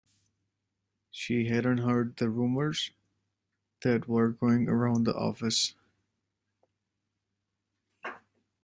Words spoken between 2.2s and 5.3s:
rumours that were going around the